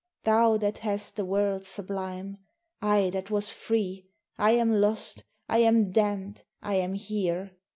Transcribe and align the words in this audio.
Thou 0.23 0.57
that 0.57 0.79
hast 0.79 1.15
the 1.15 1.23
world 1.25 1.63
sublime! 1.63 2.37
I 2.81 3.11
that 3.11 3.29
was 3.29 3.53
free, 3.53 4.09
I 4.35 4.53
am 4.53 4.81
lost, 4.81 5.25
I 5.47 5.59
am 5.59 5.91
damned, 5.91 6.41
I 6.59 6.73
am 6.73 6.95
here! 6.95 7.51